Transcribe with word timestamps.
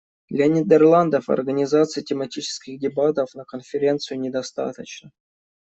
Для 0.31 0.47
Нидерландов 0.47 1.29
организации 1.29 2.01
тематических 2.01 2.79
дебатов 2.79 3.35
на 3.35 3.45
Конференции 3.45 4.15
не 4.15 4.31
достаточно. 4.31 5.11